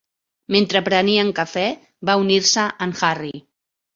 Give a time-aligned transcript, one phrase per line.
[0.53, 1.65] Mentre prenien cafè,
[2.11, 3.33] va unir-se en Harry.